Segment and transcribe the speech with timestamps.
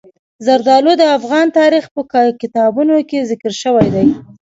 [0.45, 2.01] زردالو د افغان تاریخ په
[2.41, 4.05] کتابونو کې ذکر شوی دي.